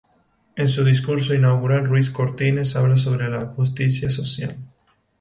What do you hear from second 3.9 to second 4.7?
social.